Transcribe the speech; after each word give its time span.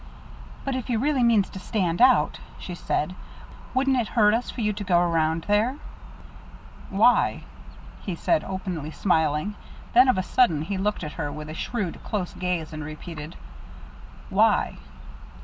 "But 0.65 0.75
if 0.75 0.87
he 0.87 0.97
really 0.97 1.21
means 1.21 1.47
to 1.51 1.59
stand 1.59 2.01
out," 2.01 2.39
she 2.57 2.73
said, 2.73 3.13
"wouldn't 3.75 3.99
it 4.01 4.07
hurt 4.07 4.33
us 4.33 4.49
for 4.49 4.61
you 4.61 4.73
to 4.73 4.83
go 4.83 4.99
around 4.99 5.43
there?" 5.43 5.75
"Why?" 6.89 7.43
He 8.01 8.13
was 8.13 8.27
openly 8.27 8.89
smiling 8.89 9.49
now. 9.51 9.55
Then, 9.93 10.07
of 10.07 10.17
a 10.17 10.23
sudden, 10.23 10.63
he 10.63 10.79
looked 10.79 11.03
at 11.03 11.11
her 11.21 11.31
with 11.31 11.49
a 11.49 11.53
shrewd, 11.53 12.03
close 12.03 12.33
gaze, 12.33 12.73
and 12.73 12.83
repeated, 12.83 13.35
"Why?" 14.31 14.77